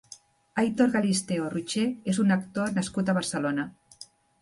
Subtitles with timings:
[0.61, 3.73] Aitor Galisteo-Rocher és un actor nascut a Barcelona.